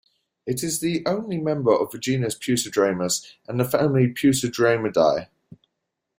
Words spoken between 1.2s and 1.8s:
member